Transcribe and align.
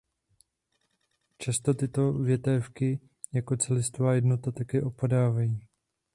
Často 1.37 1.73
tyto 1.73 2.13
větévky 2.13 2.99
jako 3.33 3.57
celistvá 3.57 4.13
jednotka 4.13 4.51
také 4.51 4.83
opadávají. 4.83 5.67